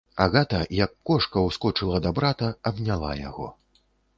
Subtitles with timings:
[0.23, 3.47] Агата, як кошка, ускочыла да брата, абняла яго.